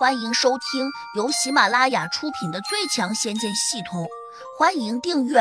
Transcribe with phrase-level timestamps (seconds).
[0.00, 4.04] 欢迎收听由喜马拉雅出品的《最强仙剑系统》，
[4.58, 5.40] 欢迎订阅。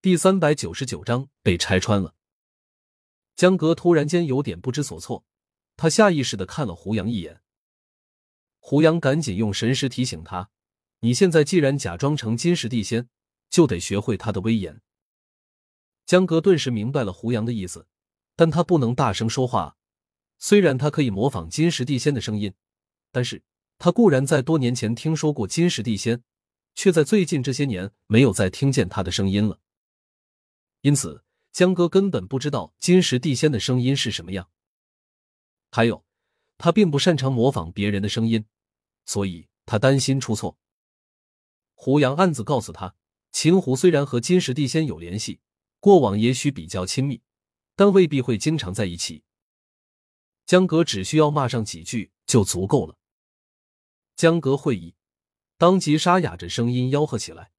[0.00, 2.14] 第三百九十九章被拆穿了。
[3.34, 5.24] 江格突然间有点不知所措，
[5.76, 7.40] 他下意识的看了胡杨一眼。
[8.60, 10.50] 胡杨赶紧用神识提醒他
[11.02, 13.08] ：“你现在既然假装成金石地仙，
[13.50, 14.80] 就得学会他的威严。”
[16.06, 17.88] 江格顿时明白了胡杨的意思，
[18.36, 19.77] 但他不能大声说话。
[20.38, 22.54] 虽然他可以模仿金石地仙的声音，
[23.10, 23.42] 但是
[23.76, 26.22] 他固然在多年前听说过金石地仙，
[26.74, 29.60] 却在最近这些年没有再听见他的声音了。
[30.82, 34.48] 因此，江哥根本不知道金石地仙的声音是什么样。
[35.70, 36.04] 还有，
[36.56, 38.46] 他并不擅长模仿别人的声音，
[39.04, 40.56] 所以他担心出错。
[41.74, 42.94] 胡杨暗自告诉他，
[43.32, 45.40] 秦湖虽然和金石地仙有联系，
[45.80, 47.22] 过往也许比较亲密，
[47.74, 49.24] 但未必会经常在一起。
[50.48, 52.96] 江格只需要骂上几句就足够了。
[54.16, 54.96] 江格会意，
[55.58, 57.52] 当即沙哑着声音吆喝起来：“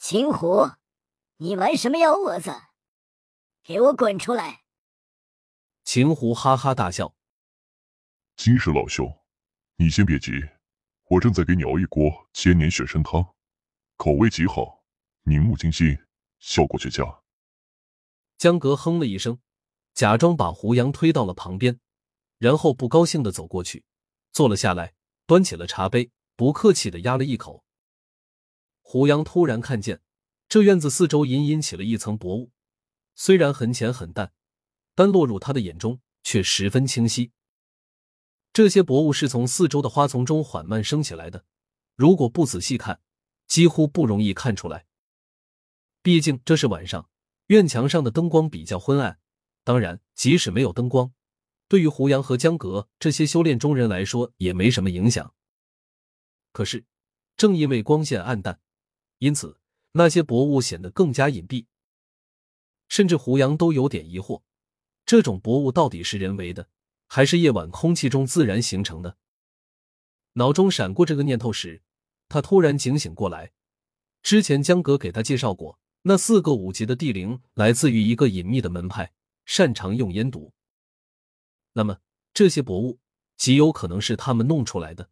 [0.00, 0.70] 秦虎，
[1.36, 2.50] 你玩什么幺蛾子？
[3.62, 4.64] 给我滚出来！”
[5.84, 7.14] 秦湖哈哈大笑
[8.36, 9.06] ：“金石老兄，
[9.76, 10.32] 你先别急，
[11.10, 13.34] 我正在给你熬一锅千年雪参汤，
[13.98, 14.82] 口味极好，
[15.24, 15.94] 明目清新，
[16.38, 17.04] 效果绝佳。”
[18.38, 19.38] 江格哼了一声。
[19.96, 21.80] 假装把胡杨推到了旁边，
[22.36, 23.82] 然后不高兴的走过去，
[24.30, 24.92] 坐了下来，
[25.26, 27.64] 端起了茶杯，不客气的压了一口。
[28.82, 30.02] 胡杨突然看见
[30.50, 32.52] 这院子四周隐隐起了一层薄雾，
[33.14, 34.34] 虽然很浅很淡，
[34.94, 37.32] 但落入他的眼中却十分清晰。
[38.52, 41.46] 这些薄雾是从四周的花丛中缓慢升起来的，
[41.94, 43.00] 如果不仔细看，
[43.46, 44.84] 几乎不容易看出来。
[46.02, 47.08] 毕竟这是晚上，
[47.46, 49.18] 院墙上的灯光比较昏暗。
[49.66, 51.12] 当然，即使没有灯光，
[51.66, 55.34] 对于胡杨和江阁这些修炼中人来说也没什么影响。
[56.52, 56.84] 可是，
[57.36, 58.60] 正因为光线暗淡，
[59.18, 59.58] 因此
[59.90, 61.66] 那些薄雾显得更加隐蔽。
[62.88, 64.42] 甚至胡杨都有点疑惑：
[65.04, 66.68] 这种薄雾到底是人为的，
[67.08, 69.16] 还是夜晚空气中自然形成的？
[70.34, 71.82] 脑中闪过这个念头时，
[72.28, 73.50] 他突然警醒过来：
[74.22, 79.12] 之前江阁给他介绍过，那四个五级的地灵来自于一个隐秘的门派。
[79.46, 80.52] 擅长用烟毒，
[81.72, 82.00] 那么
[82.34, 82.98] 这些薄雾
[83.36, 85.08] 极有可能是他们弄出来的。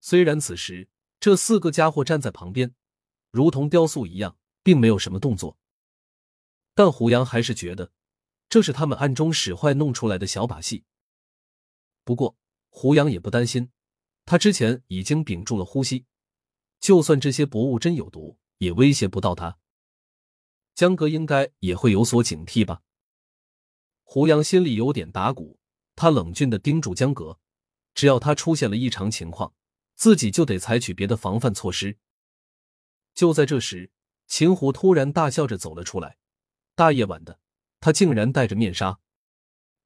[0.00, 2.74] 虽然此时这四个家伙站在旁边，
[3.30, 5.58] 如同雕塑一样，并没有什么动作，
[6.74, 7.92] 但胡杨还是觉得
[8.48, 10.84] 这是他们暗中使坏弄出来的小把戏。
[12.04, 12.38] 不过
[12.70, 13.70] 胡杨也不担心，
[14.24, 16.06] 他之前已经屏住了呼吸，
[16.78, 19.58] 就算这些薄雾真有毒，也威胁不到他。
[20.76, 22.82] 江哥应该也会有所警惕吧。
[24.10, 25.60] 胡杨心里有点打鼓，
[25.94, 27.38] 他冷峻的叮嘱江格
[27.92, 29.52] ：“只要他出现了异常情况，
[29.96, 31.98] 自己就得采取别的防范措施。”
[33.12, 33.92] 就在这时，
[34.26, 36.16] 秦湖突然大笑着走了出来。
[36.74, 37.38] 大夜晚的，
[37.80, 38.98] 他竟然戴着面纱，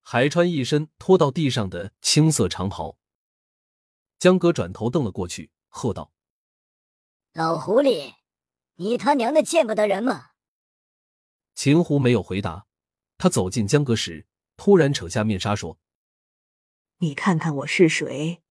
[0.03, 2.97] 还穿一身拖到地上的青色长袍。
[4.21, 6.13] 江哥转头瞪了过去，喝道
[7.35, 8.15] ：“老狐狸，
[8.77, 10.27] 你他娘的见不得人吗？”
[11.57, 12.69] 秦湖没有回答。
[13.23, 15.79] 他走进江阁时，突然扯下面纱说
[16.99, 18.43] ：“你看看我是谁？”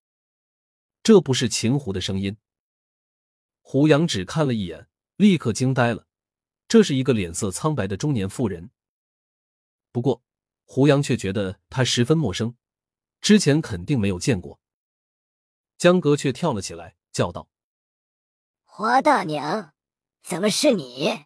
[1.04, 2.38] 这不是秦湖的声音。
[3.60, 4.88] 胡杨只看了一眼，
[5.18, 6.08] 立刻惊呆了。
[6.70, 8.72] 这是一个脸色苍白的中年妇人。
[9.92, 10.24] 不过，
[10.64, 12.56] 胡杨却觉得她十分陌生，
[13.20, 14.62] 之前肯定没有见过。
[15.78, 17.50] 江阁却跳了起来，叫道
[18.64, 19.74] ：“花大娘，
[20.24, 21.26] 怎么是你？”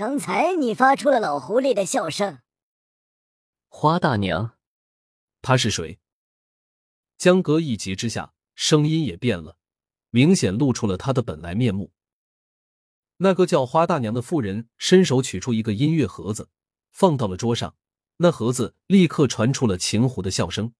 [0.00, 2.38] 刚才你发出了老狐狸的笑声。
[3.68, 4.56] 花大娘，
[5.42, 6.00] 她是谁？
[7.18, 9.58] 江阁一急之下，声音也变了，
[10.08, 11.92] 明显露出了他的本来面目。
[13.18, 16.48] 那个叫花大娘的妇人伸手取出一个音乐盒子，
[16.90, 17.76] 放到了桌上。
[18.16, 20.72] 那盒子立刻传出了秦虎的笑声。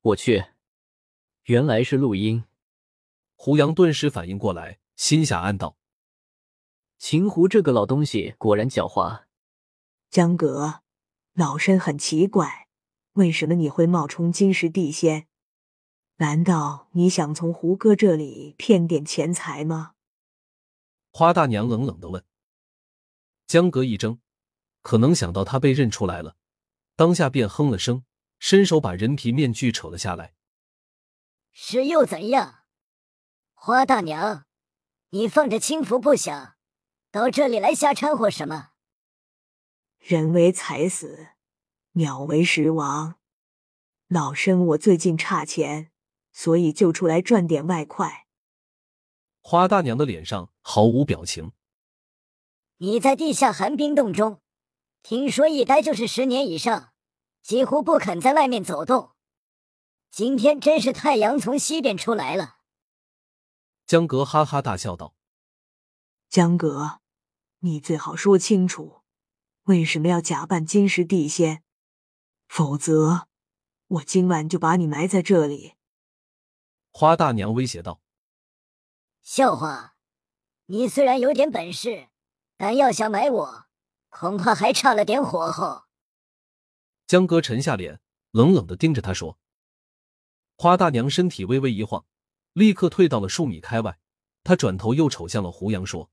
[0.00, 0.46] 我去，
[1.44, 2.42] 原来是录音。
[3.36, 5.76] 胡杨顿时反应过来，心下暗道。
[7.00, 9.22] 秦湖这个老东西果然狡猾。
[10.10, 10.82] 江阁，
[11.32, 12.68] 老身很奇怪，
[13.14, 15.26] 为什么你会冒充金石地仙？
[16.16, 19.94] 难道你想从胡哥这里骗点钱财吗？
[21.10, 22.22] 花大娘冷冷的问。
[23.46, 24.18] 江阁一怔，
[24.82, 26.36] 可能想到他被认出来了，
[26.96, 28.04] 当下便哼了声，
[28.38, 30.34] 伸手把人皮面具扯了下来。
[31.50, 32.64] 是又怎样？
[33.54, 34.44] 花大娘，
[35.08, 36.56] 你放着轻浮不想？
[37.12, 38.70] 到这里来瞎掺和什么？
[39.98, 41.30] 人为财死，
[41.92, 43.16] 鸟为食亡。
[44.06, 45.90] 老身我最近差钱，
[46.32, 48.28] 所以就出来赚点外快。
[49.40, 51.50] 花大娘的脸上毫无表情。
[52.76, 54.40] 你在地下寒冰洞中，
[55.02, 56.92] 听说一待就是十年以上，
[57.42, 59.10] 几乎不肯在外面走动。
[60.12, 62.58] 今天真是太阳从西边出来了。
[63.86, 65.14] 江格哈哈大笑道
[66.28, 66.99] ：“江阁，
[67.60, 69.02] 你最好说清楚，
[69.64, 71.62] 为什么要假扮金石地仙？
[72.48, 73.28] 否则，
[73.86, 75.74] 我今晚就把你埋在这里。”
[76.90, 78.00] 花大娘威胁道
[79.22, 79.94] ：“笑话！
[80.66, 82.08] 你虽然有点本事，
[82.56, 83.66] 但要想埋我，
[84.08, 85.84] 恐怕还差了点火候。”
[87.06, 89.38] 江哥沉下脸，冷冷的盯着他说。
[90.56, 92.06] 花大娘身体微微一晃，
[92.52, 93.98] 立刻退到了数米开外。
[94.42, 96.10] 她转头又瞅向了胡杨，说：“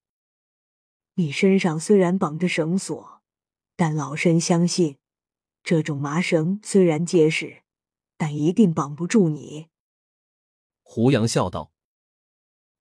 [1.17, 3.21] 你身上虽然绑着绳索，
[3.75, 4.97] 但老身相信，
[5.63, 7.63] 这种麻绳虽然结实，
[8.17, 9.67] 但一定绑不住你。”
[10.83, 11.71] 胡杨笑道：“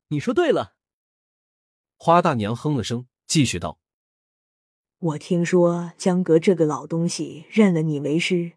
[0.09, 0.77] 你说对了。”
[1.97, 3.79] 花大娘哼了声，继续道
[4.99, 8.53] ：“我听说江阁这个老东西认了你为师，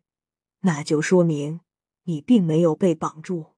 [0.59, 1.61] 那就说明……”
[2.03, 3.53] 你并没有被绑住。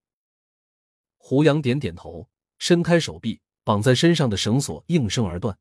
[1.15, 2.27] 胡杨点点头，
[2.57, 5.57] 伸开手臂，绑在身上的绳索应声而断。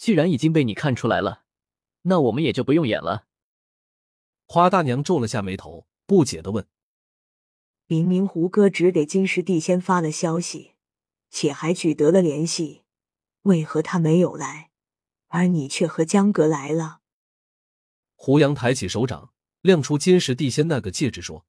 [0.00, 1.44] 既然已经被你看出来了，
[2.04, 3.26] 那我们也就不用演了。
[4.46, 6.66] 花大娘皱了下眉头，不解的问
[7.86, 10.72] ：“明明胡歌只给金石地仙发了消息，
[11.28, 12.84] 且还取得了联系，
[13.42, 14.70] 为何他没有来，
[15.26, 17.02] 而你却和江阁来了？”
[18.16, 21.44] 胡杨抬起手掌，亮出金石地仙那个戒指，说。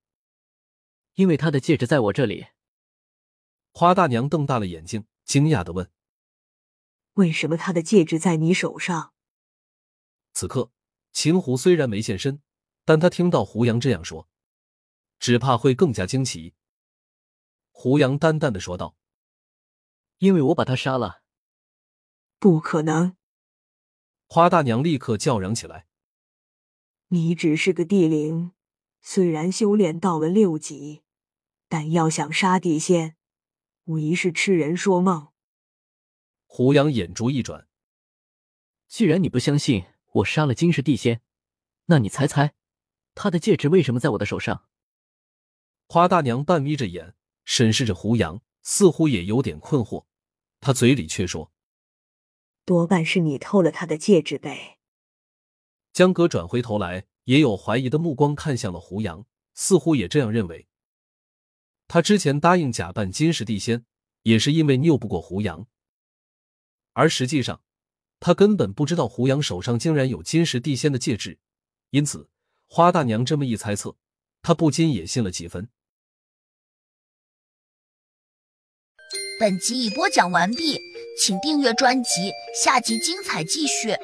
[1.13, 2.47] 因为他的戒指在我这里。
[3.71, 5.89] 花大娘瞪大了眼睛，惊讶的问
[7.13, 9.13] ：“为什么他的戒指在你手上？”
[10.33, 10.71] 此刻，
[11.11, 12.41] 秦胡虽然没现身，
[12.85, 14.29] 但他听到胡杨这样说，
[15.19, 16.53] 只怕会更加惊奇。
[17.71, 18.95] 胡杨淡淡的说道
[20.19, 21.21] ：“因为我把他杀了。”
[22.39, 23.15] 不可能！
[24.27, 25.87] 花大娘立刻叫嚷起来
[27.09, 28.53] ：“你只是个地灵。”
[29.03, 31.01] 虽然修炼到了六级，
[31.67, 33.17] 但要想杀地仙，
[33.85, 35.30] 无疑是痴人说梦。
[36.53, 37.65] 胡杨眼珠一转，
[38.89, 41.21] 既然你不相信我杀了金氏地仙，
[41.85, 42.55] 那你猜猜，
[43.15, 44.67] 他的戒指为什么在我的手上？
[45.87, 47.15] 花大娘半眯着眼
[47.45, 50.07] 审视着胡杨，似乎也有点困惑。
[50.59, 51.53] 她嘴里却说
[52.65, 54.79] ：“多半是你偷了他的戒指呗。”
[55.93, 57.07] 江哥转回头来。
[57.25, 60.67] 也有怀疑的目光看向了胡杨，似乎也这样认为。
[61.87, 63.85] 他之前答应假扮金氏地仙，
[64.23, 65.67] 也是因为拗不过胡杨，
[66.93, 67.61] 而实际上，
[68.19, 71.39] 他根本不知道胡杨手上竟然有金石地仙的戒指，
[71.89, 72.29] 因此
[72.67, 73.95] 花大娘这么一猜测，
[74.41, 75.69] 他不禁也信了几分。
[79.39, 80.79] 本集已播讲完毕，
[81.19, 82.31] 请订阅专辑，
[82.63, 83.95] 下集精彩继续。